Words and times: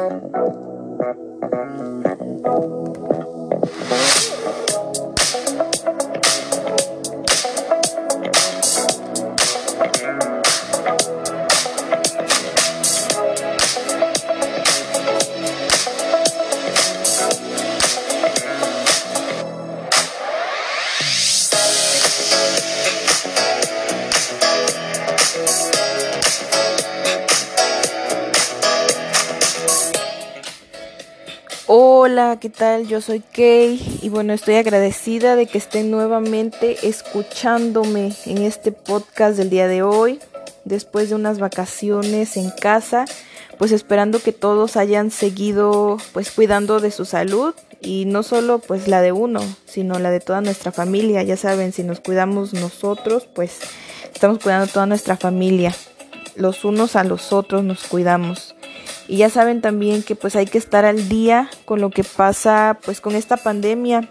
Thank 0.00 0.32
you. 4.24 4.29
Hola, 32.10 32.38
¿qué 32.40 32.50
tal? 32.50 32.88
Yo 32.88 33.00
soy 33.00 33.20
Kay 33.20 34.00
y 34.02 34.08
bueno, 34.08 34.32
estoy 34.32 34.56
agradecida 34.56 35.36
de 35.36 35.46
que 35.46 35.58
estén 35.58 35.92
nuevamente 35.92 36.88
escuchándome 36.88 38.12
en 38.26 38.38
este 38.38 38.72
podcast 38.72 39.36
del 39.36 39.48
día 39.48 39.68
de 39.68 39.84
hoy, 39.84 40.18
después 40.64 41.08
de 41.08 41.14
unas 41.14 41.38
vacaciones 41.38 42.36
en 42.36 42.50
casa, 42.50 43.04
pues 43.58 43.70
esperando 43.70 44.18
que 44.18 44.32
todos 44.32 44.76
hayan 44.76 45.12
seguido 45.12 45.98
pues 46.12 46.32
cuidando 46.32 46.80
de 46.80 46.90
su 46.90 47.04
salud 47.04 47.54
y 47.80 48.06
no 48.06 48.24
solo 48.24 48.58
pues 48.58 48.88
la 48.88 49.02
de 49.02 49.12
uno, 49.12 49.40
sino 49.66 50.00
la 50.00 50.10
de 50.10 50.18
toda 50.18 50.40
nuestra 50.40 50.72
familia. 50.72 51.22
Ya 51.22 51.36
saben, 51.36 51.72
si 51.72 51.84
nos 51.84 52.00
cuidamos 52.00 52.54
nosotros, 52.54 53.28
pues 53.32 53.60
estamos 54.12 54.40
cuidando 54.40 54.66
toda 54.66 54.86
nuestra 54.86 55.16
familia. 55.16 55.72
Los 56.36 56.64
unos 56.64 56.96
a 56.96 57.04
los 57.04 57.32
otros 57.32 57.64
nos 57.64 57.84
cuidamos. 57.84 58.54
Y 59.08 59.18
ya 59.18 59.30
saben 59.30 59.60
también 59.60 60.02
que 60.02 60.14
pues 60.14 60.36
hay 60.36 60.46
que 60.46 60.58
estar 60.58 60.84
al 60.84 61.08
día 61.08 61.50
con 61.64 61.80
lo 61.80 61.90
que 61.90 62.04
pasa 62.04 62.78
pues 62.84 63.00
con 63.00 63.16
esta 63.16 63.36
pandemia. 63.36 64.08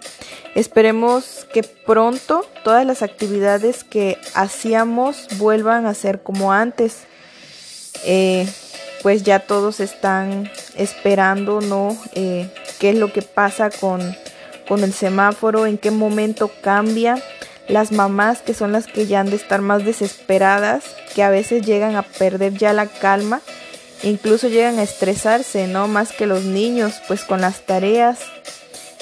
Esperemos 0.54 1.46
que 1.52 1.62
pronto 1.62 2.44
todas 2.64 2.84
las 2.84 3.02
actividades 3.02 3.82
que 3.82 4.18
hacíamos 4.34 5.26
vuelvan 5.38 5.86
a 5.86 5.94
ser 5.94 6.22
como 6.22 6.52
antes. 6.52 7.04
Eh, 8.04 8.46
pues 9.02 9.22
ya 9.22 9.40
todos 9.40 9.80
están 9.80 10.50
esperando, 10.76 11.60
¿no? 11.60 11.96
Eh, 12.14 12.50
¿Qué 12.78 12.90
es 12.90 12.96
lo 12.96 13.12
que 13.12 13.22
pasa 13.22 13.70
con, 13.70 14.00
con 14.68 14.84
el 14.84 14.92
semáforo? 14.92 15.66
¿En 15.66 15.78
qué 15.78 15.90
momento 15.90 16.50
cambia? 16.62 17.22
Las 17.70 17.92
mamás 17.92 18.42
que 18.42 18.54
son 18.54 18.72
las 18.72 18.86
que 18.86 19.06
ya 19.06 19.20
han 19.20 19.30
de 19.30 19.36
estar 19.36 19.60
más 19.60 19.84
desesperadas, 19.84 20.84
que 21.14 21.22
a 21.22 21.30
veces 21.30 21.64
llegan 21.64 21.96
a 21.96 22.02
perder 22.02 22.54
ya 22.58 22.72
la 22.72 22.86
calma 22.86 23.40
Incluso 24.02 24.48
llegan 24.48 24.78
a 24.78 24.82
estresarse, 24.82 25.66
¿no? 25.66 25.86
Más 25.86 26.12
que 26.12 26.26
los 26.26 26.44
niños, 26.44 26.94
pues 27.06 27.24
con 27.24 27.42
las 27.42 27.66
tareas. 27.66 28.20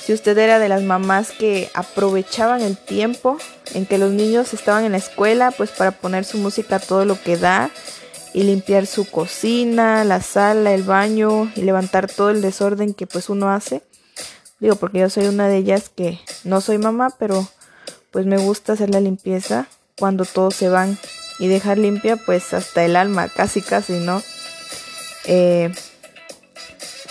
Si 0.03 0.13
usted 0.13 0.37
era 0.39 0.59
de 0.59 0.69
las 0.69 0.83
mamás 0.83 1.31
que 1.31 1.71
aprovechaban 1.75 2.63
el 2.63 2.77
tiempo 2.77 3.39
en 3.75 3.87
que 3.87 3.99
los 3.99 4.11
niños 4.11 4.55
estaban 4.55 4.85
en 4.85 4.93
la 4.93 4.99
escuela, 4.99 5.53
pues 5.53 5.71
para 5.71 5.93
poner 5.93 6.25
su 6.25 6.39
música 6.39 6.81
todo 6.81 7.05
lo 7.05 7.21
que 7.21 7.37
da 7.37 7.71
y 8.35 8.43
limpiar 8.43 8.87
su 8.87 9.09
cocina, 9.09 10.03
la 10.05 10.21
sala, 10.21 10.75
el 10.75 10.83
baño 10.83 11.53
y 11.55 11.63
levantar 11.63 12.11
todo 12.11 12.31
el 12.31 12.41
desorden 12.41 12.93
que 12.93 13.07
pues 13.07 13.29
uno 13.29 13.51
hace. 13.51 13.83
Digo, 14.59 14.75
porque 14.77 14.99
yo 14.99 15.11
soy 15.11 15.27
una 15.27 15.47
de 15.47 15.59
ellas 15.59 15.91
que 15.95 16.19
no 16.43 16.61
soy 16.61 16.79
mamá, 16.79 17.11
pero 17.19 17.47
pues 18.11 18.27
me 18.27 18.39
gusta 18.39 18.75
hacer 18.75 18.91
la 18.91 19.01
limpieza 19.01 19.67
cuando 19.99 20.25
todos 20.25 20.55
se 20.55 20.69
van 20.69 20.99
y 21.39 21.49
dejar 21.49 21.79
limpia 21.79 22.17
pues 22.17 22.53
hasta 22.55 22.85
el 22.85 22.97
alma, 22.97 23.29
casi 23.29 23.63
casi, 23.63 23.95
¿no? 23.95 24.23
Eh, 25.27 25.73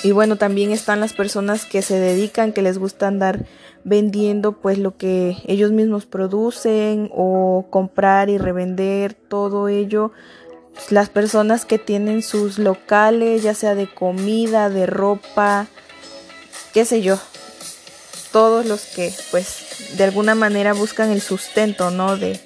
y 0.03 0.11
bueno, 0.11 0.35
también 0.35 0.71
están 0.71 0.99
las 0.99 1.13
personas 1.13 1.65
que 1.65 1.81
se 1.81 1.99
dedican, 1.99 2.53
que 2.53 2.61
les 2.61 2.77
gusta 2.77 3.07
andar 3.07 3.45
vendiendo 3.83 4.51
pues 4.53 4.77
lo 4.77 4.97
que 4.97 5.37
ellos 5.47 5.71
mismos 5.71 6.05
producen 6.05 7.09
o 7.13 7.67
comprar 7.69 8.30
y 8.30 8.37
revender 8.37 9.13
todo 9.13 9.69
ello. 9.69 10.11
Las 10.89 11.09
personas 11.09 11.65
que 11.65 11.80
tienen 11.80 12.21
sus 12.21 12.59
locales, 12.59 13.41
ya 13.41 13.53
sea 13.55 13.73
de 13.73 13.87
comida, 13.91 14.69
de 14.69 14.86
ropa, 14.86 15.67
qué 16.73 16.86
sé 16.86 17.02
yo. 17.02 17.17
Todos 18.32 18.65
los 18.65 18.82
que 18.82 19.14
pues 19.32 19.95
de 19.98 20.04
alguna 20.04 20.36
manera 20.36 20.73
buscan 20.73 21.11
el 21.11 21.21
sustento, 21.21 21.92
¿no? 21.92 22.17
De, 22.17 22.39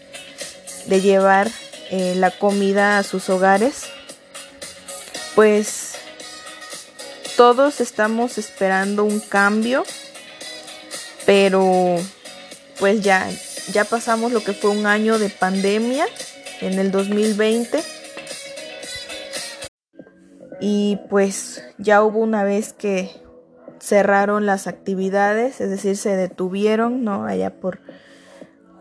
de 0.85 1.01
llevar 1.01 1.49
eh, 1.89 2.13
la 2.15 2.31
comida 2.31 2.97
a 2.97 3.03
sus 3.03 3.29
hogares 3.29 3.85
pues 5.35 5.93
todos 7.37 7.81
estamos 7.81 8.37
esperando 8.37 9.03
un 9.03 9.19
cambio, 9.19 9.83
pero 11.25 11.97
pues 12.79 13.01
ya, 13.01 13.29
ya 13.71 13.85
pasamos 13.85 14.31
lo 14.31 14.43
que 14.43 14.53
fue 14.53 14.71
un 14.71 14.85
año 14.85 15.17
de 15.19 15.29
pandemia 15.29 16.05
en 16.59 16.79
el 16.79 16.91
2020 16.91 17.81
y 20.59 20.99
pues 21.09 21.63
ya 21.77 22.03
hubo 22.03 22.19
una 22.19 22.43
vez 22.43 22.73
que 22.73 23.09
cerraron 23.81 24.45
las 24.45 24.67
actividades, 24.67 25.59
es 25.59 25.69
decir, 25.69 25.97
se 25.97 26.15
detuvieron, 26.15 27.03
¿no? 27.03 27.25
Allá 27.25 27.49
por 27.49 27.79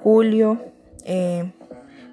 julio, 0.02 0.62
eh, 1.04 1.50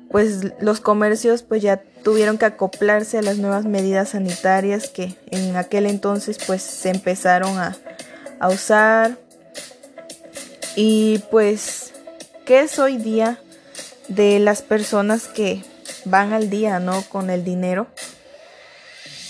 pues 0.09 0.53
los 0.61 0.79
comercios 0.79 1.43
pues 1.43 1.61
ya 1.61 1.83
tuvieron 2.03 2.37
que 2.37 2.45
acoplarse 2.45 3.17
a 3.17 3.21
las 3.21 3.37
nuevas 3.37 3.65
medidas 3.65 4.09
sanitarias 4.09 4.87
que 4.87 5.15
en 5.31 5.57
aquel 5.57 5.85
entonces 5.85 6.37
pues 6.47 6.61
se 6.61 6.89
empezaron 6.89 7.57
a, 7.59 7.75
a 8.39 8.47
usar. 8.47 9.17
Y 10.75 11.19
pues 11.29 11.93
qué 12.45 12.61
es 12.61 12.79
hoy 12.79 12.97
día 12.97 13.39
de 14.07 14.39
las 14.39 14.61
personas 14.61 15.27
que 15.27 15.63
van 16.05 16.31
al 16.31 16.49
día 16.49 16.79
no 16.79 17.01
con 17.09 17.29
el 17.29 17.43
dinero. 17.43 17.87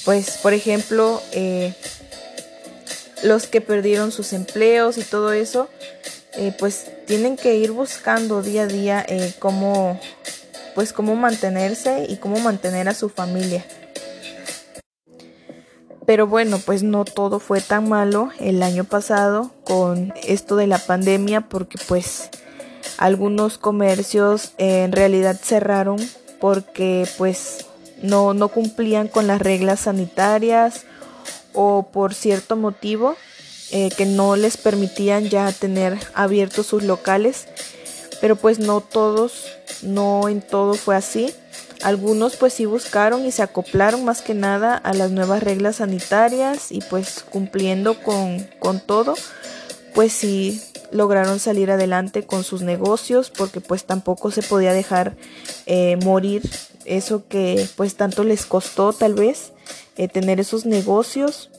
Pues 0.06 0.38
por 0.38 0.53
ejemplo 0.53 1.22
eh, 1.31 1.73
los 3.23 3.47
que 3.47 3.61
perdieron 3.61 4.11
sus 4.11 4.33
empleos 4.33 4.97
y 4.97 5.03
todo 5.03 5.31
eso 5.33 5.69
eh, 6.33 6.53
pues 6.59 6.91
tienen 7.05 7.35
que 7.35 7.55
ir 7.55 7.72
buscando 7.72 8.41
día 8.41 8.63
a 8.63 8.67
día 8.67 9.05
eh, 9.07 9.33
cómo 9.39 10.00
pues 10.75 10.94
cómo 10.94 11.16
mantenerse 11.16 12.05
y 12.07 12.17
cómo 12.17 12.39
mantener 12.39 12.88
a 12.88 12.94
su 12.94 13.09
familia. 13.09 13.66
Pero 16.05 16.28
bueno, 16.28 16.59
pues 16.63 16.83
no 16.83 17.03
todo 17.03 17.39
fue 17.39 17.59
tan 17.59 17.89
malo 17.89 18.29
el 18.39 18.61
año 18.61 18.83
pasado 18.83 19.51
con 19.63 20.13
esto 20.23 20.55
de 20.55 20.67
la 20.67 20.78
pandemia 20.78 21.41
porque 21.49 21.79
pues 21.88 22.29
algunos 22.97 23.57
comercios 23.57 24.53
en 24.59 24.91
realidad 24.91 25.39
cerraron 25.41 25.97
porque 26.39 27.07
pues 27.17 27.66
no, 28.03 28.35
no 28.35 28.49
cumplían 28.49 29.07
con 29.07 29.25
las 29.25 29.41
reglas 29.41 29.81
sanitarias 29.81 30.85
o 31.57 31.90
por 31.91 32.13
cierto 32.13 32.56
motivo 32.56 33.18
eh, 33.72 33.90
que 33.97 34.06
no 34.06 34.38
les 34.38 34.56
permitían 34.56 35.28
ya 35.28 35.51
tener 35.51 35.97
abiertos 36.13 36.68
sus 36.68 36.84
locales 36.84 37.47
pero 38.19 38.35
pues 38.35 38.59
no 38.59 38.81
todos, 38.81 39.45
no 39.81 40.29
en 40.29 40.41
todo 40.41 40.73
fue 40.73 40.96
así. 40.96 41.34
Algunos 41.84 42.35
pues 42.35 42.53
sí 42.53 42.66
buscaron 42.66 43.25
y 43.25 43.31
se 43.31 43.44
acoplaron 43.44 44.03
más 44.03 44.22
que 44.22 44.34
nada 44.34 44.75
a 44.75 44.94
las 44.94 45.12
nuevas 45.12 45.44
reglas 45.44 45.78
sanitarias 45.78 46.72
y 46.72 46.81
pues 46.81 47.23
cumpliendo 47.29 48.01
con, 48.01 48.47
con 48.59 48.79
todo, 48.79 49.13
pues 49.94 50.12
sí 50.12 50.62
lograron 50.90 51.40
salir 51.40 51.69
adelante 51.69 52.25
con 52.25 52.44
sus 52.44 52.62
negocios 52.62 53.29
porque 53.29 53.62
pues 53.62 53.84
tampoco 53.84 54.31
se 54.31 54.41
podía 54.41 54.73
dejar 54.73 55.17
eh, 55.66 55.97
morir 56.03 56.50
eso 56.85 57.28
que 57.28 57.67
pues 57.75 57.96
tanto 57.96 58.23
les 58.23 58.46
costó 58.46 58.94
tal 58.94 59.13
vez 59.13 59.51
eh, 59.97 60.07
tener 60.07 60.40
esos 60.40 60.66
negocios 60.66 61.49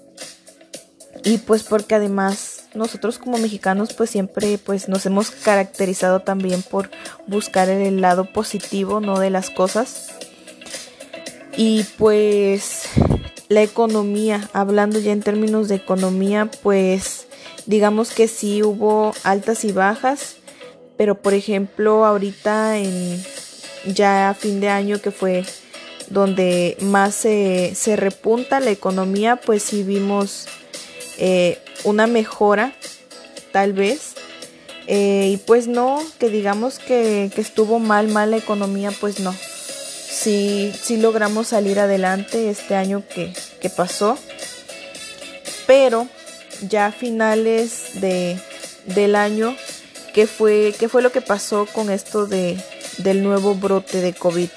y 1.25 1.39
pues 1.39 1.63
porque 1.63 1.95
además 1.95 2.65
nosotros 2.75 3.19
como 3.19 3.39
mexicanos 3.39 3.93
pues 3.93 4.11
siempre 4.11 4.59
pues 4.59 4.89
nos 4.89 5.07
hemos 5.07 5.31
caracterizado 5.31 6.21
también 6.21 6.63
por 6.63 6.91
buscar 7.27 7.69
el 7.69 8.01
lado 8.01 8.33
positivo 8.33 9.01
no 9.01 9.19
de 9.19 9.31
las 9.31 9.51
cosas. 9.51 10.15
Y 11.57 11.85
pues 11.97 12.85
la 13.49 13.63
economía 13.63 14.49
hablando 14.53 15.01
ya 15.01 15.13
en 15.13 15.23
términos 15.23 15.69
de 15.69 15.77
economía 15.77 16.51
pues 16.63 17.27
digamos 17.67 18.11
que 18.11 18.29
sí 18.29 18.63
hubo 18.63 19.13
altas 19.25 19.65
y 19.65 19.73
bajas 19.73 20.37
pero 20.97 21.17
por 21.21 21.35
ejemplo 21.35 22.05
ahorita 22.05 22.79
en 22.79 23.23
ya 23.87 24.31
a 24.31 24.35
fin 24.35 24.61
de 24.61 24.69
año 24.69 25.01
que 25.01 25.11
fue 25.11 25.45
donde 26.11 26.77
más 26.81 27.15
se, 27.15 27.75
se 27.75 27.97
repunta 27.97 28.61
la 28.61 28.71
economía 28.71 29.37
pues 29.37 29.63
sí 29.63 29.83
vimos 29.83 30.47
eh, 31.19 31.59
una 31.85 32.07
mejora, 32.07 32.73
tal 33.53 33.73
vez. 33.73 34.15
Eh, 34.87 35.33
y 35.35 35.37
pues 35.37 35.67
no, 35.67 36.03
que 36.19 36.31
digamos 36.31 36.79
que, 36.79 37.31
estuvo 37.37 37.79
mal, 37.79 38.09
mal 38.09 38.31
la 38.31 38.39
economía, 38.39 38.91
pues 38.91 39.21
no. 39.21 39.35
Sí, 39.35 40.73
sí 40.81 40.97
logramos 40.97 41.49
salir 41.49 41.79
adelante 41.79 42.49
este 42.49 42.75
año 42.75 43.05
que, 43.13 43.33
que 43.61 43.69
pasó. 43.69 44.19
pero 45.67 46.09
ya 46.67 46.87
a 46.87 46.93
finales 46.93 48.01
de, 48.01 48.41
del 48.87 49.15
año, 49.15 49.55
¿qué 50.15 50.27
fue, 50.27 50.75
¿qué 50.79 50.89
fue 50.89 51.03
lo 51.03 51.13
que 51.13 51.21
pasó 51.21 51.67
con 51.67 51.91
esto 51.91 52.27
de, 52.27 52.59
del 52.99 53.23
nuevo 53.23 53.55
brote 53.55 54.01
de 54.01 54.15
COVID? 54.15 54.49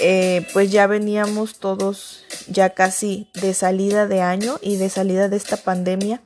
Eh, 0.00 0.46
pues 0.52 0.70
ya 0.70 0.86
veníamos 0.86 1.58
todos 1.58 2.24
ya 2.50 2.70
casi 2.70 3.28
de 3.40 3.54
salida 3.54 4.06
de 4.06 4.20
año 4.20 4.58
y 4.60 4.76
de 4.76 4.90
salida 4.90 5.28
de 5.28 5.36
esta 5.36 5.56
pandemia, 5.56 6.20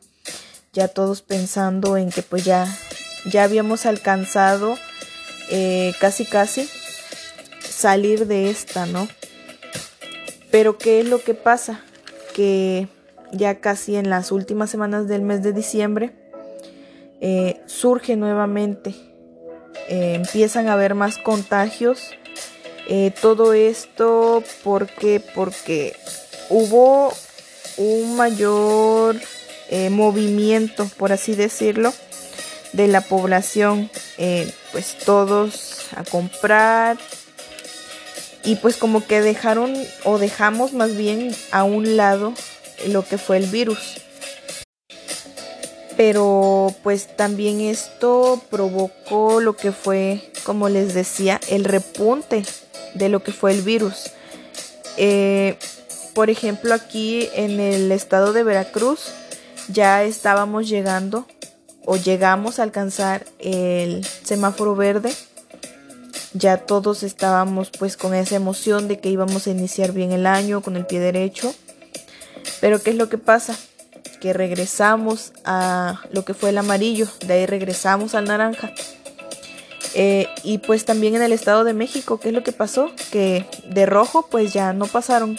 ya 0.72 0.88
todos 0.88 1.22
pensando 1.22 1.96
en 1.96 2.10
que 2.10 2.22
pues 2.22 2.44
ya, 2.44 2.66
ya 3.30 3.44
habíamos 3.44 3.86
alcanzado 3.86 4.76
eh, 5.50 5.92
casi 6.00 6.24
casi 6.24 6.68
salir 7.60 8.26
de 8.26 8.50
esta, 8.50 8.86
¿no? 8.86 9.06
Pero 10.50 10.78
¿qué 10.78 11.00
es 11.00 11.08
lo 11.08 11.22
que 11.22 11.34
pasa? 11.34 11.80
Que 12.34 12.88
ya 13.32 13.60
casi 13.60 13.96
en 13.96 14.08
las 14.08 14.32
últimas 14.32 14.70
semanas 14.70 15.06
del 15.06 15.22
mes 15.22 15.42
de 15.42 15.52
diciembre 15.52 16.12
eh, 17.20 17.60
surge 17.66 18.16
nuevamente, 18.16 18.94
empiezan 19.88 20.68
a 20.68 20.74
haber 20.74 20.94
más 20.94 21.18
contagios 21.18 22.14
eh, 22.86 23.12
todo 23.20 23.54
esto 23.54 24.42
porque, 24.62 25.22
porque 25.34 25.96
hubo 26.50 27.12
un 27.76 28.16
mayor 28.16 29.16
eh, 29.70 29.88
movimiento, 29.90 30.86
por 30.98 31.12
así 31.12 31.34
decirlo, 31.34 31.92
de 32.72 32.88
la 32.88 33.00
población, 33.00 33.90
eh, 34.18 34.52
pues 34.72 34.98
todos 34.98 35.86
a 35.96 36.04
comprar 36.04 36.98
y 38.44 38.56
pues 38.56 38.76
como 38.76 39.06
que 39.06 39.22
dejaron 39.22 39.74
o 40.04 40.18
dejamos 40.18 40.72
más 40.74 40.94
bien 40.94 41.34
a 41.50 41.64
un 41.64 41.96
lado 41.96 42.34
lo 42.88 43.04
que 43.04 43.16
fue 43.16 43.38
el 43.38 43.46
virus. 43.46 44.00
Pero 45.96 46.74
pues 46.82 47.16
también 47.16 47.60
esto 47.60 48.42
provocó 48.50 49.40
lo 49.40 49.56
que 49.56 49.72
fue, 49.72 50.20
como 50.44 50.68
les 50.68 50.92
decía, 50.92 51.40
el 51.48 51.64
repunte 51.64 52.42
de 52.94 53.08
lo 53.08 53.22
que 53.22 53.32
fue 53.32 53.52
el 53.52 53.62
virus. 53.62 54.10
Eh, 54.96 55.58
por 56.14 56.30
ejemplo, 56.30 56.72
aquí 56.74 57.28
en 57.34 57.60
el 57.60 57.90
estado 57.92 58.32
de 58.32 58.44
Veracruz 58.44 59.12
ya 59.68 60.04
estábamos 60.04 60.68
llegando 60.68 61.26
o 61.84 61.96
llegamos 61.96 62.58
a 62.58 62.62
alcanzar 62.62 63.26
el 63.38 64.04
semáforo 64.04 64.76
verde. 64.76 65.12
Ya 66.32 66.58
todos 66.58 67.02
estábamos 67.02 67.70
pues 67.70 67.96
con 67.96 68.14
esa 68.14 68.36
emoción 68.36 68.88
de 68.88 68.98
que 68.98 69.08
íbamos 69.08 69.46
a 69.46 69.50
iniciar 69.50 69.92
bien 69.92 70.12
el 70.12 70.26
año 70.26 70.62
con 70.62 70.76
el 70.76 70.86
pie 70.86 71.00
derecho. 71.00 71.54
Pero 72.60 72.82
¿qué 72.82 72.90
es 72.90 72.96
lo 72.96 73.08
que 73.08 73.18
pasa? 73.18 73.56
Que 74.20 74.32
regresamos 74.32 75.32
a 75.44 76.00
lo 76.12 76.24
que 76.24 76.34
fue 76.34 76.50
el 76.50 76.58
amarillo, 76.58 77.08
de 77.26 77.34
ahí 77.34 77.46
regresamos 77.46 78.14
al 78.14 78.24
naranja. 78.24 78.72
Eh, 79.94 80.28
y 80.42 80.58
pues 80.58 80.84
también 80.84 81.14
en 81.14 81.22
el 81.22 81.32
Estado 81.32 81.62
de 81.62 81.72
México, 81.72 82.18
¿qué 82.18 82.28
es 82.28 82.34
lo 82.34 82.42
que 82.42 82.52
pasó? 82.52 82.90
Que 83.12 83.46
de 83.68 83.86
rojo 83.86 84.26
pues 84.28 84.52
ya 84.52 84.72
no 84.72 84.86
pasaron. 84.86 85.38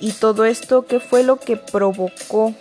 Y 0.00 0.12
todo 0.12 0.44
esto, 0.44 0.86
¿qué 0.86 1.00
fue 1.00 1.22
lo 1.22 1.40
que 1.40 1.56
provocó? 1.56 2.54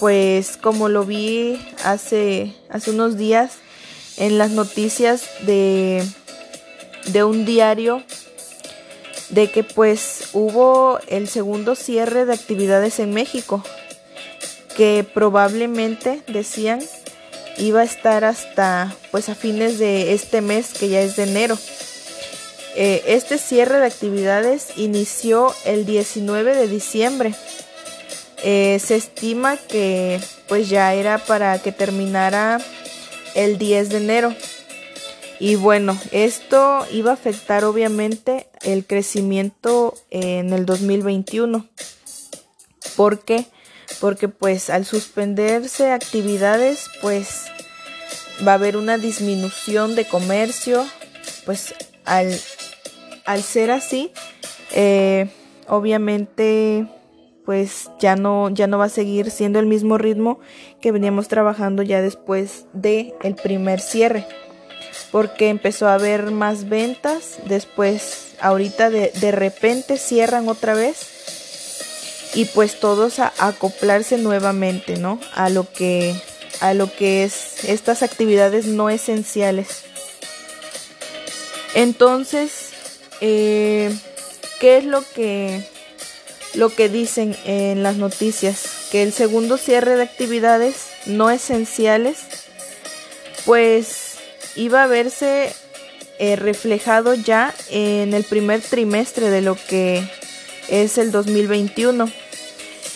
Pues 0.00 0.56
como 0.56 0.88
lo 0.88 1.04
vi 1.04 1.60
hace, 1.84 2.54
hace 2.70 2.90
unos 2.90 3.16
días 3.16 3.58
en 4.16 4.38
las 4.38 4.50
noticias 4.50 5.28
de, 5.42 6.02
de 7.06 7.24
un 7.24 7.44
diario, 7.44 8.02
de 9.28 9.50
que 9.50 9.62
pues 9.62 10.30
hubo 10.32 10.98
el 11.08 11.28
segundo 11.28 11.74
cierre 11.74 12.24
de 12.24 12.32
actividades 12.32 12.98
en 12.98 13.12
México, 13.12 13.62
que 14.76 15.06
probablemente 15.14 16.22
decían 16.26 16.80
iba 17.58 17.80
a 17.80 17.84
estar 17.84 18.24
hasta 18.24 18.94
pues 19.10 19.28
a 19.28 19.34
fines 19.34 19.78
de 19.78 20.12
este 20.12 20.40
mes 20.40 20.72
que 20.72 20.88
ya 20.88 21.00
es 21.00 21.16
de 21.16 21.24
enero. 21.24 21.58
Eh, 22.74 23.02
este 23.06 23.38
cierre 23.38 23.78
de 23.78 23.86
actividades 23.86 24.68
inició 24.76 25.54
el 25.64 25.84
19 25.84 26.56
de 26.56 26.68
diciembre. 26.68 27.34
Eh, 28.44 28.80
se 28.84 28.96
estima 28.96 29.56
que 29.56 30.20
pues 30.48 30.68
ya 30.68 30.94
era 30.94 31.18
para 31.18 31.58
que 31.60 31.70
terminara 31.70 32.60
el 33.34 33.58
10 33.58 33.90
de 33.90 33.96
enero. 33.98 34.34
Y 35.38 35.56
bueno, 35.56 35.98
esto 36.12 36.86
iba 36.92 37.10
a 37.10 37.14
afectar 37.14 37.64
obviamente 37.64 38.48
el 38.62 38.86
crecimiento 38.86 39.94
en 40.10 40.52
el 40.52 40.66
2021. 40.66 41.66
¿Por 42.96 43.24
qué? 43.24 43.46
Porque 44.00 44.28
pues 44.28 44.70
al 44.70 44.84
suspenderse 44.84 45.92
actividades 45.92 46.90
pues 47.00 47.46
va 48.46 48.52
a 48.52 48.54
haber 48.56 48.76
una 48.76 48.98
disminución 48.98 49.94
de 49.94 50.06
comercio, 50.06 50.84
pues 51.44 51.74
al, 52.04 52.38
al 53.24 53.42
ser 53.42 53.70
así, 53.70 54.12
eh, 54.72 55.28
obviamente 55.68 56.86
pues 57.44 57.90
ya 57.98 58.14
no, 58.14 58.50
ya 58.50 58.66
no 58.66 58.78
va 58.78 58.84
a 58.84 58.88
seguir 58.88 59.30
siendo 59.30 59.58
el 59.58 59.66
mismo 59.66 59.98
ritmo 59.98 60.38
que 60.80 60.92
veníamos 60.92 61.28
trabajando 61.28 61.82
ya 61.82 62.00
después 62.00 62.66
de 62.72 63.14
el 63.22 63.34
primer 63.34 63.80
cierre 63.80 64.26
porque 65.10 65.48
empezó 65.48 65.88
a 65.88 65.94
haber 65.94 66.30
más 66.30 66.68
ventas 66.68 67.38
después 67.46 68.34
ahorita 68.40 68.90
de, 68.90 69.12
de 69.20 69.32
repente 69.32 69.98
cierran 69.98 70.48
otra 70.48 70.74
vez 70.74 71.11
y 72.34 72.46
pues 72.46 72.80
todos 72.80 73.18
a 73.18 73.32
acoplarse 73.38 74.18
nuevamente, 74.18 74.96
¿no? 74.96 75.20
A 75.34 75.50
lo 75.50 75.70
que 75.70 76.14
a 76.60 76.74
lo 76.74 76.92
que 76.94 77.24
es 77.24 77.64
estas 77.64 78.02
actividades 78.02 78.66
no 78.66 78.88
esenciales. 78.88 79.82
Entonces, 81.74 82.70
eh, 83.20 83.94
¿qué 84.60 84.78
es 84.78 84.84
lo 84.84 85.02
que 85.14 85.66
lo 86.54 86.74
que 86.74 86.88
dicen 86.88 87.36
en 87.44 87.82
las 87.82 87.96
noticias? 87.96 88.64
Que 88.90 89.02
el 89.02 89.12
segundo 89.12 89.56
cierre 89.56 89.96
de 89.96 90.02
actividades 90.02 90.86
no 91.06 91.30
esenciales, 91.30 92.18
pues 93.44 94.18
iba 94.54 94.84
a 94.84 94.86
verse 94.86 95.54
eh, 96.18 96.36
reflejado 96.36 97.14
ya 97.14 97.54
en 97.70 98.14
el 98.14 98.24
primer 98.24 98.60
trimestre 98.60 99.30
de 99.30 99.40
lo 99.40 99.56
que 99.56 100.06
es 100.68 100.98
el 100.98 101.10
2021. 101.10 102.21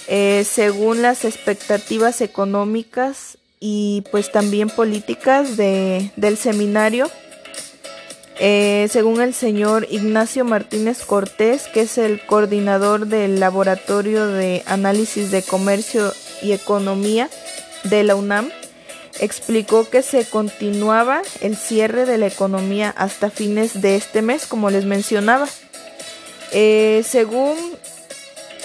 Eh, 0.09 0.45
según 0.49 1.03
las 1.03 1.25
expectativas 1.25 2.21
económicas 2.21 3.39
y 3.59 4.05
pues 4.11 4.31
también 4.31 4.71
políticas 4.71 5.57
de, 5.57 6.13
del 6.17 6.37
seminario, 6.37 7.11
eh, 8.39 8.87
según 8.91 9.23
el 9.23 9.33
señor 9.33 9.87
Ignacio 9.91 10.45
Martínez 10.45 11.05
Cortés, 11.05 11.69
que 11.69 11.83
es 11.83 11.97
el 11.97 12.25
coordinador 12.27 13.07
del 13.07 13.41
Laboratorio 13.41 14.27
de 14.27 14.63
Análisis 14.67 15.31
de 15.31 15.43
Comercio 15.43 16.13
y 16.43 16.53
Economía 16.53 17.31
de 17.85 18.05
la 18.05 18.15
UNAM, 18.15 18.51
explicó 19.21 19.89
que 19.89 20.03
se 20.03 20.27
continuaba 20.27 21.23
el 21.41 21.57
cierre 21.57 22.05
de 22.05 22.19
la 22.19 22.27
economía 22.27 22.95
hasta 22.97 23.31
fines 23.31 23.81
de 23.81 23.97
este 23.97 24.21
mes, 24.21 24.47
como 24.47 24.69
les 24.69 24.85
mencionaba. 24.85 25.49
Eh, 26.53 27.03
según 27.09 27.57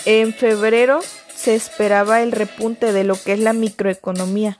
en 0.05 0.33
febrero 0.33 0.99
se 1.41 1.55
esperaba 1.55 2.21
el 2.21 2.31
repunte 2.31 2.93
de 2.93 3.03
lo 3.03 3.15
que 3.15 3.33
es 3.33 3.39
la 3.39 3.53
microeconomía, 3.53 4.59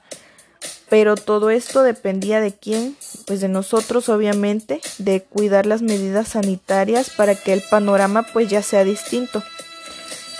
pero 0.89 1.15
todo 1.15 1.51
esto 1.51 1.83
dependía 1.83 2.41
de 2.41 2.53
quién, 2.53 2.95
pues 3.27 3.39
de 3.39 3.49
nosotros 3.49 4.09
obviamente, 4.09 4.81
de 4.97 5.21
cuidar 5.21 5.67
las 5.67 5.83
medidas 5.83 6.29
sanitarias 6.29 7.11
para 7.11 7.35
que 7.35 7.53
el 7.53 7.61
panorama 7.61 8.23
pues 8.33 8.49
ya 8.49 8.63
sea 8.63 8.83
distinto. 8.83 9.43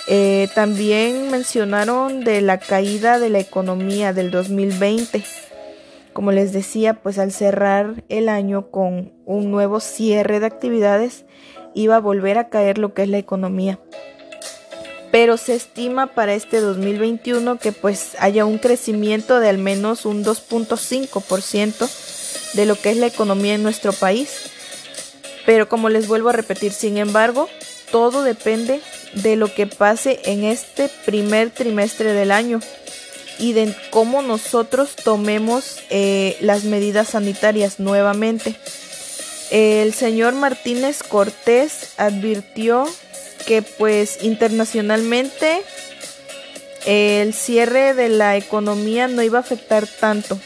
Eh, 0.07 0.49
también 0.55 1.29
mencionaron 1.29 2.23
de 2.23 2.41
la 2.41 2.57
caída 2.57 3.19
de 3.19 3.29
la 3.29 3.39
economía 3.39 4.11
del 4.11 4.31
2020. 4.31 5.23
Como 6.11 6.31
les 6.31 6.51
decía, 6.53 6.95
pues 6.95 7.19
al 7.19 7.31
cerrar 7.31 8.03
el 8.09 8.29
año 8.29 8.71
con 8.71 9.13
un 9.25 9.51
nuevo 9.51 9.79
cierre 9.79 10.39
de 10.39 10.47
actividades, 10.47 11.23
iba 11.75 11.97
a 11.97 12.01
volver 12.01 12.39
a 12.39 12.49
caer 12.49 12.79
lo 12.79 12.95
que 12.95 13.03
es 13.03 13.09
la 13.09 13.19
economía. 13.19 13.79
Pero 15.11 15.37
se 15.37 15.55
estima 15.55 16.07
para 16.07 16.33
este 16.33 16.61
2021 16.61 17.59
que 17.59 17.71
pues 17.73 18.15
haya 18.19 18.45
un 18.45 18.57
crecimiento 18.57 19.39
de 19.39 19.49
al 19.49 19.57
menos 19.57 20.05
un 20.05 20.23
2.5% 20.23 21.89
de 22.53 22.65
lo 22.65 22.75
que 22.75 22.91
es 22.91 22.97
la 22.97 23.07
economía 23.07 23.55
en 23.55 23.63
nuestro 23.63 23.93
país. 23.93 24.29
Pero 25.45 25.67
como 25.67 25.89
les 25.89 26.07
vuelvo 26.07 26.29
a 26.29 26.33
repetir, 26.33 26.71
sin 26.71 26.97
embargo, 26.97 27.49
todo 27.91 28.23
depende 28.23 28.79
de 29.13 29.35
lo 29.35 29.53
que 29.53 29.67
pase 29.67 30.21
en 30.23 30.43
este 30.43 30.89
primer 31.05 31.49
trimestre 31.49 32.13
del 32.13 32.31
año 32.31 32.61
y 33.37 33.53
de 33.53 33.75
cómo 33.89 34.21
nosotros 34.21 34.95
tomemos 34.95 35.79
eh, 35.89 36.37
las 36.41 36.63
medidas 36.63 37.09
sanitarias 37.09 37.79
nuevamente. 37.79 38.55
El 39.49 39.93
señor 39.93 40.33
Martínez 40.33 41.03
Cortés 41.03 41.93
advirtió 41.97 42.87
que 43.45 43.61
pues 43.61 44.23
internacionalmente 44.23 45.61
el 46.85 47.33
cierre 47.33 47.93
de 47.93 48.09
la 48.09 48.37
economía 48.37 49.07
no 49.07 49.21
iba 49.21 49.39
a 49.39 49.41
afectar 49.41 49.87
tanto. 49.87 50.39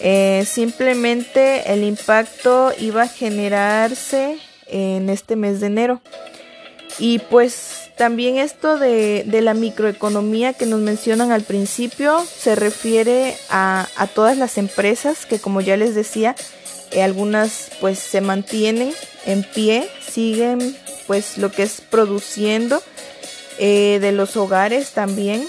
Eh, 0.00 0.46
simplemente 0.48 1.72
el 1.72 1.84
impacto 1.84 2.72
iba 2.78 3.02
a 3.02 3.08
generarse 3.08 4.38
en 4.66 5.10
este 5.10 5.36
mes 5.36 5.60
de 5.60 5.66
enero. 5.66 6.00
Y 6.98 7.18
pues 7.18 7.90
también 7.96 8.38
esto 8.38 8.78
de, 8.78 9.24
la 9.42 9.54
microeconomía 9.54 10.54
que 10.54 10.66
nos 10.66 10.80
mencionan 10.80 11.32
al 11.32 11.42
principio 11.42 12.24
se 12.24 12.54
refiere 12.54 13.36
a, 13.50 13.86
todas 14.14 14.36
las 14.36 14.58
empresas 14.58 15.26
que 15.26 15.38
como 15.38 15.60
ya 15.60 15.76
les 15.76 15.94
decía, 15.94 16.34
eh, 16.92 17.02
algunas 17.02 17.70
pues 17.80 17.98
se 17.98 18.20
mantienen 18.20 18.92
en 19.26 19.42
pie, 19.42 19.88
siguen 20.06 20.76
pues 21.06 21.38
lo 21.38 21.50
que 21.50 21.62
es 21.62 21.80
produciendo 21.80 22.82
eh, 23.58 23.98
de 24.00 24.12
los 24.12 24.36
hogares 24.36 24.90
también 24.92 25.48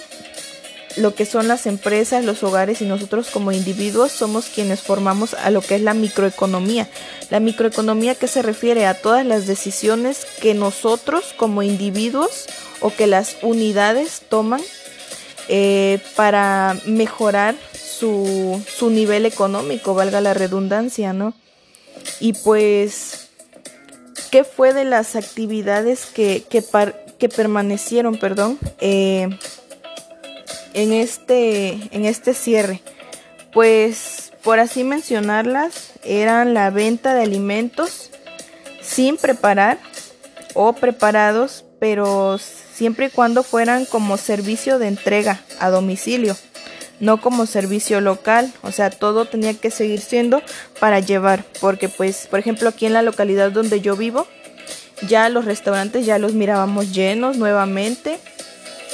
lo 0.98 1.16
que 1.16 1.26
son 1.26 1.48
las 1.48 1.66
empresas, 1.66 2.26
los 2.26 2.44
hogares 2.44 2.82
y 2.82 2.86
nosotros 2.86 3.30
como 3.30 3.52
individuos 3.52 4.12
somos 4.12 4.46
quienes 4.46 4.82
formamos 4.82 5.34
a 5.34 5.50
lo 5.50 5.62
que 5.62 5.76
es 5.76 5.82
la 5.82 5.94
microeconomía. 5.94 6.90
La 7.30 7.40
microeconomía 7.40 8.16
que 8.16 8.28
se 8.28 8.42
refiere 8.42 8.86
a 8.86 8.96
todas 8.96 9.26
las 9.26 9.48
decisiones 9.48 10.26
que 10.42 10.54
nosotros 10.54 11.34
como 11.38 11.64
individuos 11.64 12.46
o 12.82 12.94
que 12.94 13.08
las 13.08 13.38
unidades 13.42 14.22
toman 14.28 14.62
eh, 15.48 16.00
para 16.16 16.78
mejorar 16.86 17.56
su, 17.74 18.62
su, 18.78 18.90
nivel 18.90 19.26
económico, 19.26 19.94
valga 19.94 20.22
la 20.22 20.34
redundancia, 20.34 21.14
¿no? 21.14 21.34
Y 22.20 22.34
pues, 22.34 23.28
¿qué 24.32 24.44
fue 24.44 24.74
de 24.74 24.86
las 24.86 25.16
actividades 25.16 26.06
que, 26.06 26.44
que, 26.50 26.64
que 27.20 27.30
permanecieron, 27.30 28.18
perdón? 28.18 28.58
Eh, 28.80 29.30
en 30.74 30.94
este, 30.94 31.78
en 31.92 32.06
este 32.06 32.34
cierre. 32.34 32.82
Pues 33.54 34.32
por 34.44 34.60
así 34.60 34.84
mencionarlas, 34.84 35.92
eran 36.04 36.54
la 36.54 36.70
venta 36.72 37.14
de 37.14 37.24
alimentos 37.24 38.10
sin 38.82 39.18
preparar 39.18 39.78
o 40.54 40.74
preparados, 40.74 41.66
pero 41.80 42.40
siempre 42.40 43.08
y 43.08 43.10
cuando 43.10 43.44
fueran 43.44 43.86
como 43.86 44.18
servicio 44.18 44.80
de 44.80 44.88
entrega 44.88 45.42
a 45.60 45.70
domicilio, 45.70 46.36
no 47.02 47.20
como 47.20 47.46
servicio 47.46 48.00
local, 48.00 48.54
o 48.62 48.72
sea, 48.72 48.90
todo 48.90 49.26
tenía 49.26 49.54
que 49.54 49.72
seguir 49.72 50.00
siendo 50.00 50.42
para 50.80 51.02
llevar, 51.02 51.44
porque 51.60 51.90
pues, 51.90 52.28
por 52.28 52.40
ejemplo, 52.40 52.70
aquí 52.70 52.86
en 52.86 52.94
la 52.94 53.02
localidad 53.02 53.52
donde 53.52 53.82
yo 53.82 53.98
vivo, 53.98 54.26
ya 55.08 55.28
los 55.28 55.44
restaurantes 55.44 56.06
ya 56.06 56.20
los 56.20 56.34
mirábamos 56.34 56.94
llenos 56.94 57.36
nuevamente 57.36 58.20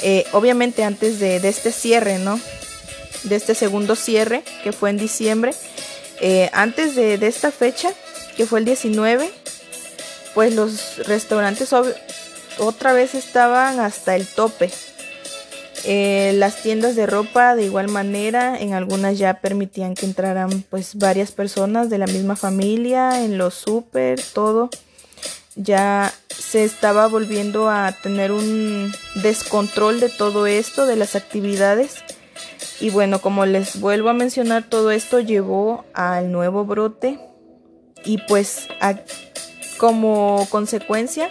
eh, 0.02 0.24
obviamente 0.32 0.84
antes 0.84 1.18
de, 1.18 1.36
este 1.36 1.72
cierre, 1.72 2.18
¿no? 2.18 2.40
De 3.24 3.36
este 3.36 3.54
segundo 3.54 3.96
cierre 3.96 4.42
que 4.62 4.72
fue 4.72 4.90
en 4.90 4.96
diciembre. 4.96 5.52
Eh, 6.20 6.50
antes 6.52 6.94
de, 6.94 7.14
esta 7.26 7.50
fecha, 7.50 7.90
que 8.36 8.46
fue 8.46 8.60
el 8.60 8.64
19, 8.64 9.30
pues 10.34 10.54
los 10.54 10.98
restaurantes 11.06 11.72
otra 12.58 12.92
vez 12.92 13.14
estaban 13.14 13.80
hasta 13.80 14.14
el 14.14 14.26
tope. 14.26 14.70
Eh, 15.84 16.32
las 16.34 16.62
tiendas 16.62 16.96
de 16.96 17.06
ropa 17.06 17.54
de 17.54 17.64
igual 17.64 17.88
manera, 17.88 18.58
en 18.58 18.74
algunas 18.74 19.18
ya 19.18 19.40
permitían 19.40 19.94
que 19.94 20.06
entraran 20.06 20.64
pues 20.68 20.96
varias 20.96 21.30
personas 21.30 21.88
de 21.88 21.98
la 21.98 22.06
misma 22.06 22.36
familia, 22.36 23.24
en 23.24 23.38
los 23.38 23.54
súper, 23.54 24.20
todo 24.34 24.70
ya 25.58 26.14
se 26.28 26.64
estaba 26.64 27.08
volviendo 27.08 27.68
a 27.68 27.92
tener 28.00 28.30
un 28.30 28.92
descontrol 29.16 29.98
de 29.98 30.08
todo 30.08 30.46
esto, 30.46 30.86
de 30.86 30.96
las 30.96 31.16
actividades. 31.16 31.96
Y 32.80 32.90
bueno, 32.90 33.20
como 33.20 33.44
les 33.44 33.80
vuelvo 33.80 34.08
a 34.08 34.14
mencionar, 34.14 34.62
todo 34.68 34.92
esto 34.92 35.18
llevó 35.18 35.84
al 35.94 36.30
nuevo 36.30 36.64
brote 36.64 37.18
y 38.04 38.18
pues 38.28 38.68
como 39.78 40.46
consecuencia 40.48 41.28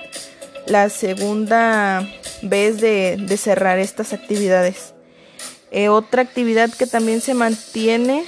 la 0.65 0.89
segunda 0.89 2.05
vez 2.41 2.79
de, 2.81 3.37
cerrar 3.37 3.79
estas 3.79 4.13
actividades. 4.13 4.93
Eh, 5.71 5.89
otra 5.89 6.21
actividad 6.21 6.71
que 6.71 6.87
también 6.87 7.21
se 7.21 7.33
mantiene 7.33 8.23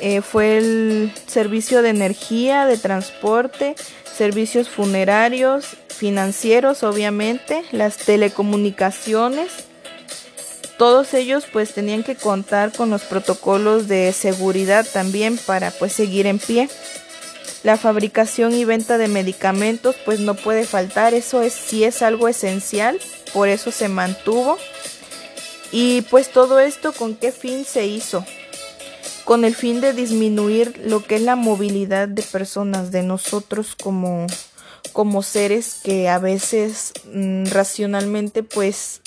eh, 0.00 0.20
fue 0.20 0.58
el 0.58 1.12
servicio 1.26 1.82
de 1.82 1.90
energía, 1.90 2.66
de 2.66 2.76
transporte, 2.76 3.74
servicios 4.16 4.68
funerarios, 4.68 5.76
financieros 5.88 6.82
obviamente, 6.82 7.64
las 7.72 7.96
telecomunicaciones. 7.96 9.50
Todos 10.76 11.14
ellos 11.14 11.44
pues 11.52 11.74
tenían 11.74 12.04
que 12.04 12.14
contar 12.14 12.72
con 12.72 12.90
los 12.90 13.02
protocolos 13.02 13.88
de 13.88 14.12
seguridad 14.12 14.86
también 14.92 15.36
para 15.36 15.72
pues 15.72 15.92
seguir 15.92 16.26
en 16.26 16.38
pie. 16.38 16.68
La 17.64 17.76
fabricación 17.76 18.54
y 18.54 18.64
venta 18.64 18.98
de 18.98 19.08
medicamentos 19.08 19.96
pues 20.04 20.20
no 20.20 20.34
puede 20.34 20.64
faltar, 20.64 21.14
eso 21.14 21.42
es 21.42 21.52
sí 21.52 21.82
es 21.82 22.02
algo 22.02 22.28
esencial, 22.28 23.00
por 23.32 23.48
eso 23.48 23.70
se 23.70 23.88
mantuvo. 23.88 24.58
Y 25.70 26.02
pues 26.02 26.32
todo 26.32 26.60
esto 26.60 26.92
con 26.92 27.14
qué 27.14 27.30
fin 27.32 27.64
se 27.64 27.86
hizo? 27.86 28.24
con 29.28 29.44
el 29.44 29.54
fin 29.54 29.82
de 29.82 29.92
disminuir 29.92 30.80
lo 30.86 31.04
que 31.04 31.16
es 31.16 31.20
la 31.20 31.36
movilidad 31.36 32.08
de 32.08 32.22
personas, 32.22 32.92
de 32.92 33.02
nosotros 33.02 33.76
como, 33.76 34.26
como 34.94 35.22
seres 35.22 35.80
que 35.84 36.08
a 36.08 36.18
veces 36.18 36.94
mm, 37.12 37.44
racionalmente 37.48 38.42
pues 38.42 39.02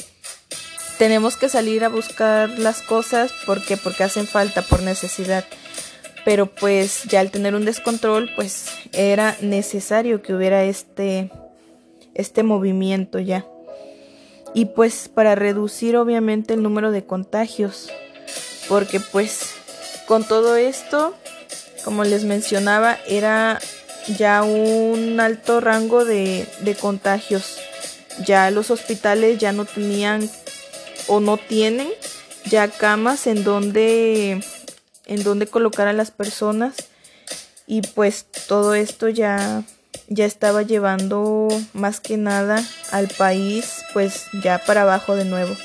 tenemos 1.00 1.38
que 1.38 1.50
salir 1.50 1.84
a 1.84 1.90
buscar 1.90 2.60
las 2.60 2.84
cosas 2.84 3.34
porque 3.48 3.78
porque 3.78 4.04
hacen 4.04 4.28
falta 4.28 4.62
por 4.62 4.84
necesidad 4.84 5.44
pero 6.24 6.46
pues 6.46 7.01
ya 7.06 7.20
al 7.20 7.32
tener 7.32 7.56
un 7.56 7.66
descontrol 7.66 8.30
pues 8.36 8.68
era 8.94 9.36
necesario 9.42 10.22
que 10.22 10.36
hubiera 10.36 10.63
este 10.66 11.32
este 12.13 12.44
movimiento 12.44 13.18
ya 13.18 13.44
y 14.53 14.65
pues 14.65 15.10
para 15.10 15.36
reducir 15.36 15.98
obviamente 15.98 16.53
el 16.53 16.63
número 16.63 16.91
de 16.91 17.05
contagios 17.05 17.89
porque 18.72 19.01
pues 19.01 19.50
con 20.05 20.24
todo 20.24 20.55
esto, 20.55 21.13
como 21.84 22.05
les 22.05 22.24
mencionaba, 22.24 22.98
era 23.05 23.60
ya 24.17 24.43
un 24.43 25.20
alto 25.20 25.60
rango 25.60 26.05
de, 26.05 26.48
contagios. 26.79 27.58
Ya 28.25 28.50
los 28.50 28.72
hospitales 28.72 29.39
ya 29.39 29.51
no 29.51 29.65
tenían 29.65 30.29
o 31.08 31.20
no 31.20 31.36
tienen 31.36 31.89
ya 32.46 32.70
camas 32.70 33.27
en 33.27 33.43
donde 33.43 34.41
en 35.05 35.24
donde 35.24 35.48
colocar 35.48 35.89
a 35.89 35.93
las 35.93 36.12
personas 36.12 36.75
y 37.67 37.81
pues 37.81 38.25
todo 38.48 38.74
esto 38.74 39.10
ya 39.10 39.63
ya 40.08 40.25
estaba 40.25 40.62
llevando 40.62 41.50
más 41.74 42.00
que 42.00 42.15
nada 42.15 42.63
al 42.91 43.10
país 43.10 43.81
pues 43.93 44.27
ya 44.43 44.60
para 44.60 44.83
abajo 44.83 45.15
de 45.15 45.25
nuevo. 45.25 45.55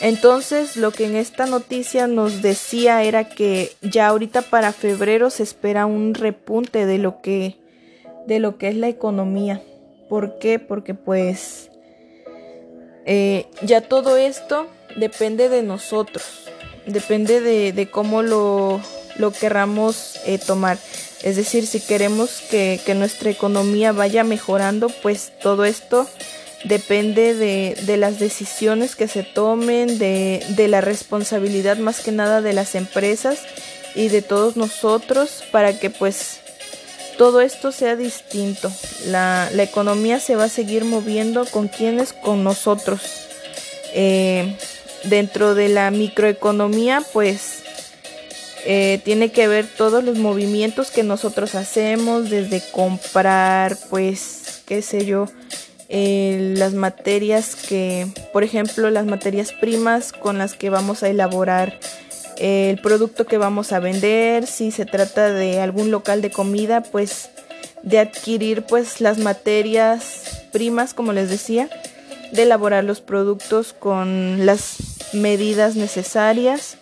Entonces, 0.00 0.76
lo 0.76 0.90
que 0.90 1.06
en 1.06 1.16
esta 1.16 1.46
noticia 1.46 2.06
nos 2.06 2.42
decía 2.42 3.02
era 3.02 3.28
que 3.28 3.72
ya 3.80 4.08
ahorita 4.08 4.42
para 4.42 4.72
febrero 4.72 5.30
se 5.30 5.42
espera 5.42 5.86
un 5.86 6.14
repunte 6.14 6.86
de 6.86 6.98
lo 6.98 7.20
que 7.20 7.56
de 8.26 8.38
lo 8.38 8.56
que 8.58 8.68
es 8.68 8.76
la 8.76 8.88
economía. 8.88 9.62
¿Por 10.08 10.38
qué? 10.38 10.58
Porque 10.58 10.94
pues 10.94 11.70
eh, 13.06 13.46
ya 13.62 13.82
todo 13.82 14.16
esto 14.16 14.66
depende 14.96 15.48
de 15.48 15.62
nosotros, 15.62 16.24
depende 16.86 17.40
de, 17.40 17.90
cómo 17.90 18.22
lo, 18.22 18.80
lo 19.16 19.32
querramos 19.32 20.20
eh, 20.26 20.38
tomar. 20.38 20.78
Es 21.22 21.36
decir, 21.36 21.66
si 21.66 21.80
queremos 21.80 22.42
que, 22.50 22.80
que 22.84 22.94
nuestra 22.94 23.30
economía 23.30 23.92
vaya 23.92 24.24
mejorando, 24.24 24.88
pues 25.02 25.32
todo 25.40 25.64
esto 25.64 26.06
depende 26.64 27.34
de, 27.34 27.96
las 27.96 28.18
decisiones 28.18 28.96
que 28.96 29.08
se 29.08 29.22
tomen, 29.22 29.98
de, 29.98 30.66
la 30.68 30.80
responsabilidad 30.80 31.76
más 31.78 32.00
que 32.00 32.12
nada 32.12 32.40
de 32.42 32.52
las 32.52 32.74
empresas 32.74 33.38
y 33.94 34.08
de 34.08 34.22
todos 34.22 34.56
nosotros 34.56 35.44
para 35.52 35.78
que 35.78 35.90
pues 35.90 36.40
todo 37.16 37.40
esto 37.40 37.70
sea 37.70 37.96
distinto. 37.96 38.72
La, 39.06 39.50
economía 39.56 40.20
se 40.20 40.36
va 40.36 40.44
a 40.44 40.48
seguir 40.48 40.84
moviendo 40.84 41.46
con 41.46 41.68
quienes, 41.68 42.12
con 42.12 42.42
nosotros. 42.42 43.00
Eh, 43.92 44.56
dentro 45.04 45.54
de 45.54 45.68
la 45.68 45.90
microeconomía 45.92 47.02
pues 47.12 47.62
eh, 48.66 49.00
tiene 49.04 49.30
que 49.30 49.46
ver 49.46 49.66
todos 49.66 50.02
los 50.02 50.16
movimientos 50.16 50.90
que 50.90 51.02
nosotros 51.02 51.54
hacemos, 51.54 52.30
desde 52.30 52.62
comprar, 52.72 53.76
pues, 53.90 54.62
qué 54.64 54.80
sé 54.80 55.04
yo, 55.04 55.26
eh, 55.88 56.54
las 56.56 56.74
materias 56.74 57.56
que, 57.56 58.06
por 58.32 58.44
ejemplo, 58.44 58.90
las 58.90 59.06
materias 59.06 59.52
primas 59.52 60.12
con 60.12 60.38
las 60.38 60.54
que 60.54 60.70
vamos 60.70 61.02
a 61.02 61.08
elaborar 61.08 61.78
el 62.36 62.78
producto 62.80 63.26
que 63.26 63.38
vamos 63.38 63.72
a 63.72 63.80
vender, 63.80 64.46
si 64.46 64.70
se 64.70 64.86
trata 64.86 65.32
de 65.32 65.60
algún 65.60 65.90
local 65.90 66.20
de 66.20 66.30
comida, 66.30 66.82
pues 66.82 67.30
de 67.82 67.98
adquirir 67.98 68.62
pues 68.62 69.00
las 69.00 69.18
materias 69.18 70.46
primas, 70.52 70.94
como 70.94 71.12
les 71.12 71.28
decía, 71.28 71.68
de 72.32 72.42
elaborar 72.42 72.82
los 72.82 73.00
productos 73.00 73.72
con 73.72 74.46
las 74.46 74.76
medidas 75.12 75.76
necesarias, 75.76 76.76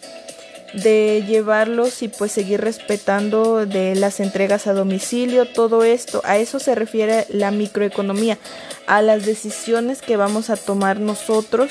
de 0.73 1.25
llevarlos 1.27 2.03
y 2.03 2.09
pues 2.09 2.33
seguir 2.33 2.61
respetando 2.61 3.67
de 3.67 3.95
las 3.95 4.21
entregas 4.21 4.67
a 4.67 4.73
domicilio, 4.73 5.47
todo 5.47 5.85
esto, 5.85 6.23
a 6.25 6.39
eso 6.39 6.59
se 6.59 6.75
refiere 6.75 7.27
la 7.29 7.51
microeconomía, 7.51 8.39
a 8.87 9.03
las 9.03 9.27
decisiones 9.27 10.01
que 10.01 10.17
vamos 10.17 10.51
a 10.51 10.57
tomar 10.57 10.99
nosotros 11.01 11.71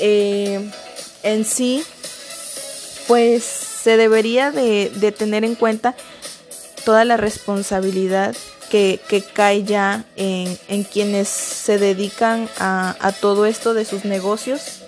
eh, 0.00 0.70
en 1.22 1.44
sí, 1.44 1.84
pues 3.06 3.44
se 3.44 3.96
debería 3.96 4.50
de, 4.50 4.90
tener 5.16 5.44
en 5.44 5.54
cuenta 5.54 5.94
toda 6.84 7.04
la 7.04 7.16
responsabilidad 7.16 8.34
que, 8.70 9.00
cae 9.32 9.62
ya 9.62 10.04
en, 10.16 10.84
quienes 10.84 11.28
se 11.28 11.78
dedican 11.78 12.48
a, 12.58 12.96
a 13.00 13.12
todo 13.12 13.46
esto 13.46 13.74
de 13.74 13.84
sus 13.84 14.04
negocios 14.04 14.85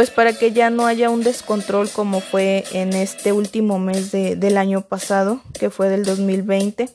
pues 0.00 0.08
para 0.08 0.32
que 0.32 0.52
ya 0.52 0.70
no 0.70 0.86
haya 0.86 1.10
un 1.10 1.22
descontrol 1.22 1.90
como 1.90 2.22
fue 2.22 2.64
en 2.72 2.94
este 2.94 3.32
último 3.32 3.78
mes 3.78 4.10
del 4.12 4.56
año 4.56 4.80
pasado, 4.80 5.42
que 5.58 5.68
fue 5.68 5.90
del 5.90 6.06
2020, 6.06 6.88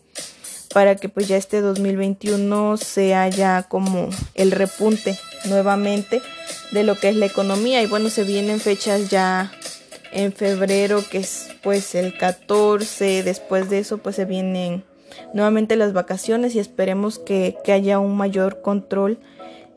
para 0.74 0.96
que 0.96 1.08
pues 1.08 1.28
ya 1.28 1.38
este 1.38 1.62
2021 1.62 2.78
se 2.78 3.14
haya 3.14 3.62
como 3.62 4.10
el 4.34 4.50
repunte 4.50 5.20
nuevamente 5.48 6.24
de 6.72 6.84
lo 6.84 6.96
que 6.96 7.10
es 7.10 7.16
la 7.16 7.28
economía. 7.28 7.84
Y 7.84 7.86
bueno, 7.86 8.10
se 8.10 8.24
vienen 8.24 8.60
fechas 8.60 9.12
ya 9.12 9.52
en 10.12 10.34
febrero 10.34 11.04
que 11.08 11.20
es 11.20 11.50
pues 11.62 11.94
el 11.94 12.18
14, 12.18 13.22
después 13.22 13.70
de 13.70 13.78
eso 13.78 14.00
pues 14.00 14.16
se 14.16 14.26
vienen 14.26 14.84
nuevamente 15.32 15.76
las 15.76 15.94
vacaciones 15.94 16.56
y 16.56 16.60
esperemos 16.60 17.20
que, 17.20 17.56
haya 17.68 18.00
un 18.00 18.18
mayor 18.18 18.62
control 18.62 19.20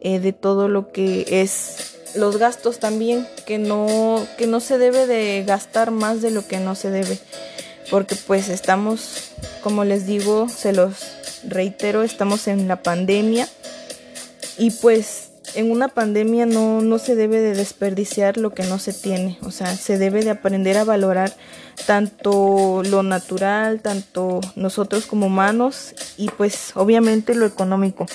eh, 0.00 0.20
de 0.20 0.32
todo 0.32 0.68
lo 0.68 0.92
que 0.92 1.42
es 1.42 1.96
los 2.14 2.38
gastos 2.38 2.78
también, 2.78 3.26
que 3.46 3.58
no, 3.58 4.26
que 4.36 4.46
no 4.46 4.60
se 4.60 4.78
debe 4.78 5.06
de 5.06 5.44
gastar 5.46 5.90
más 5.90 6.22
de 6.22 6.30
lo 6.30 6.46
que 6.46 6.58
no 6.58 6.74
se 6.74 6.90
debe, 6.90 7.18
porque 7.90 8.16
pues 8.16 8.48
estamos, 8.48 9.32
como 9.62 9.84
les 9.84 10.06
digo, 10.06 10.48
se 10.48 10.72
los 10.72 10.94
reitero, 11.46 12.02
estamos 12.02 12.48
en 12.48 12.68
la 12.68 12.82
pandemia 12.82 13.48
y 14.56 14.70
pues 14.70 15.28
en 15.54 15.70
una 15.70 15.88
pandemia 15.88 16.46
no, 16.46 16.80
no 16.80 16.98
se 16.98 17.14
debe 17.14 17.40
de 17.40 17.54
desperdiciar 17.54 18.36
lo 18.36 18.54
que 18.54 18.64
no 18.64 18.78
se 18.78 18.92
tiene, 18.92 19.38
o 19.42 19.50
sea, 19.50 19.74
se 19.76 19.98
debe 19.98 20.22
de 20.22 20.30
aprender 20.30 20.76
a 20.76 20.84
valorar 20.84 21.32
tanto 21.86 22.82
lo 22.84 23.02
natural, 23.02 23.80
tanto 23.80 24.40
nosotros 24.56 25.06
como 25.06 25.26
humanos 25.26 25.94
y 26.16 26.28
pues 26.28 26.72
obviamente 26.74 27.34
lo 27.34 27.46
económico. 27.46 28.06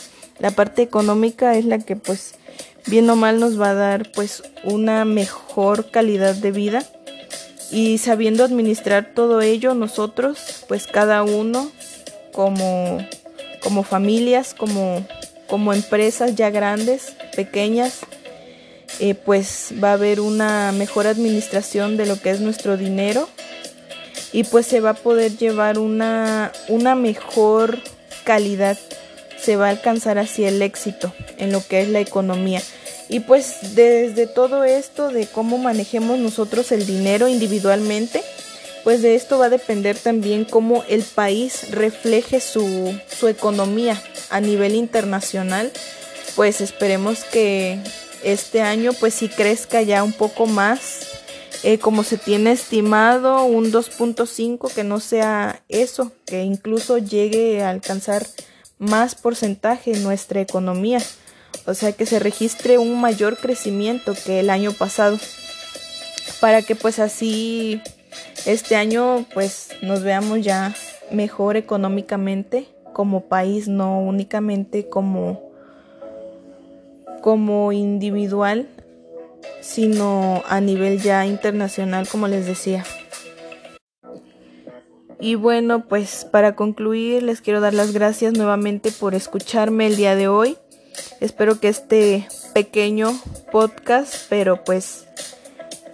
La 0.43 0.51
parte 0.51 0.81
económica 0.81 1.55
es 1.55 1.63
la 1.63 1.79
que 1.79 1.95
pues 1.95 2.35
bien 2.87 3.09
o 3.09 3.15
mal 3.15 3.39
nos 3.39 3.57
va 3.57 3.69
a 3.69 3.75
dar 3.75 4.11
pues 4.11 4.43
una 4.65 5.05
mejor 5.05 5.89
calidad 5.89 6.35
de 6.35 6.51
vida. 6.51 6.83
Y 7.71 7.97
sabiendo 7.97 8.43
administrar 8.43 9.13
todo 9.15 9.39
ello 9.39 9.73
nosotros 9.73 10.65
pues 10.67 10.85
cada 10.85 11.23
uno 11.23 11.71
como 12.33 12.97
como 13.61 13.83
familias 13.83 14.53
como 14.53 15.07
como 15.47 15.71
empresas 15.71 16.35
ya 16.35 16.49
grandes 16.49 17.13
pequeñas 17.37 18.01
eh, 18.99 19.15
pues 19.15 19.73
va 19.81 19.91
a 19.91 19.93
haber 19.93 20.19
una 20.19 20.73
mejor 20.73 21.07
administración 21.07 21.95
de 21.95 22.05
lo 22.05 22.19
que 22.19 22.31
es 22.31 22.41
nuestro 22.41 22.75
dinero. 22.75 23.29
Y 24.33 24.43
pues 24.43 24.65
se 24.65 24.81
va 24.81 24.89
a 24.89 24.95
poder 24.95 25.37
llevar 25.37 25.79
una, 25.79 26.51
una 26.67 26.95
mejor 26.95 27.79
calidad 28.25 28.77
se 29.43 29.55
va 29.57 29.67
a 29.67 29.71
alcanzar 29.71 30.17
así 30.17 30.45
el 30.45 30.61
éxito 30.61 31.13
en 31.37 31.51
lo 31.51 31.65
que 31.65 31.81
es 31.81 31.89
la 31.89 31.99
economía. 31.99 32.61
Y 33.09 33.19
pues 33.19 33.75
desde 33.75 34.27
todo 34.27 34.63
esto 34.63 35.09
de 35.09 35.27
cómo 35.27 35.57
manejemos 35.57 36.17
nosotros 36.19 36.71
el 36.71 36.85
dinero 36.85 37.27
individualmente, 37.27 38.23
pues 38.83 39.01
de 39.01 39.15
esto 39.15 39.39
va 39.39 39.45
a 39.45 39.49
depender 39.49 39.97
también 39.97 40.45
cómo 40.45 40.83
el 40.87 41.03
país 41.03 41.71
refleje 41.71 42.39
su, 42.39 42.97
su 43.07 43.27
economía 43.27 44.01
a 44.29 44.39
nivel 44.39 44.75
internacional. 44.75 45.71
Pues 46.35 46.61
esperemos 46.61 47.23
que 47.25 47.79
este 48.23 48.61
año 48.61 48.93
pues 48.93 49.13
sí 49.13 49.27
crezca 49.27 49.81
ya 49.81 50.03
un 50.03 50.13
poco 50.13 50.45
más 50.45 51.07
eh, 51.63 51.77
como 51.77 52.03
se 52.03 52.17
tiene 52.17 52.51
estimado 52.51 53.45
un 53.45 53.71
2.5 53.71 54.73
que 54.73 54.83
no 54.83 54.99
sea 54.99 55.61
eso 55.69 56.11
que 56.25 56.43
incluso 56.43 56.97
llegue 56.97 57.61
a 57.63 57.69
alcanzar 57.69 58.25
más 58.83 59.15
porcentaje 59.15 59.93
en 59.93 60.03
nuestra 60.03 60.41
economía, 60.41 60.99
o 61.65 61.73
sea 61.73 61.91
que 61.93 62.05
se 62.05 62.19
registre 62.19 62.77
un 62.77 62.99
mayor 62.99 63.37
crecimiento 63.37 64.13
que 64.25 64.39
el 64.39 64.49
año 64.49 64.73
pasado, 64.73 65.17
para 66.39 66.61
que 66.61 66.75
pues 66.75 66.99
así 66.99 67.81
este 68.45 68.75
año 68.75 69.25
pues 69.33 69.69
nos 69.81 70.03
veamos 70.03 70.41
ya 70.41 70.75
mejor 71.11 71.57
económicamente 71.57 72.67
como 72.91 73.21
país, 73.21 73.67
no 73.67 73.99
únicamente 73.99 74.87
como 74.89 75.51
como 77.21 77.71
individual, 77.71 78.67
sino 79.61 80.43
a 80.49 80.59
nivel 80.59 81.01
ya 81.01 81.25
internacional, 81.25 82.05
como 82.07 82.27
les 82.27 82.45
decía. 82.45 82.83
Y 85.23 85.35
bueno, 85.35 85.85
pues 85.85 86.27
para 86.29 86.53
concluir 86.53 87.23
les 87.23 87.39
quiero 87.39 87.61
dar 87.61 87.73
las 87.73 87.93
gracias 87.93 88.33
nuevamente 88.33 88.91
por 88.91 89.15
escucharme 89.15 89.87
el 89.87 89.95
día 89.95 90.17
de 90.17 90.27
hoy. 90.27 90.57
Espero 91.21 91.61
que 91.61 91.69
este 91.69 92.27
pequeño 92.53 93.17
podcast, 93.49 94.15
pero 94.27 94.65
pues 94.65 95.05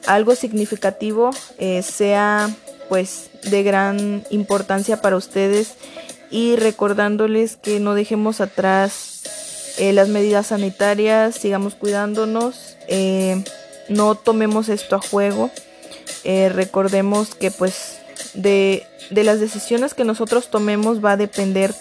algo 0.08 0.34
significativo, 0.34 1.30
eh, 1.60 1.84
sea 1.84 2.50
pues 2.90 3.30
de 3.44 3.62
gran 3.62 4.24
importancia 4.32 5.00
para 5.00 5.16
ustedes 5.16 5.76
y 6.32 6.56
recordándoles 6.56 7.56
que 7.56 7.80
no 7.80 7.94
dejemos 7.94 8.42
atrás 8.42 9.76
eh, 9.78 9.94
las 9.94 10.08
medidas 10.10 10.48
sanitarias, 10.48 11.36
sigamos 11.36 11.76
cuidándonos, 11.76 12.78
eh, 12.88 13.44
no 13.90 14.16
tomemos 14.16 14.70
esto 14.70 14.96
a 14.96 15.00
juego, 15.00 15.52
recordemos 16.24 17.36
que 17.36 17.52
pues 17.52 17.99
de 18.34 18.86
de 19.10 19.24
las 19.24 19.40
decisiones 19.40 19.94
que 19.94 20.04
nosotros 20.04 20.50
tomemos 20.50 21.04
va 21.04 21.14
a 21.14 21.18
depender 21.18 21.74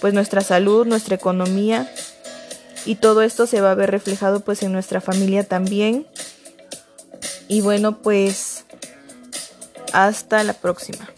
pues 0.00 0.14
nuestra 0.14 0.40
salud, 0.40 0.86
nuestra 0.86 1.14
economía 1.14 1.90
y 2.84 2.96
todo 2.96 3.22
esto 3.22 3.46
se 3.46 3.60
va 3.60 3.72
a 3.72 3.74
ver 3.74 3.90
reflejado 3.90 4.40
pues 4.40 4.62
en 4.62 4.72
nuestra 4.72 5.00
familia 5.00 5.44
también. 5.44 6.06
Y 7.48 7.60
bueno, 7.60 7.98
pues 7.98 8.64
hasta 9.92 10.42
la 10.44 10.52
próxima. 10.52 11.08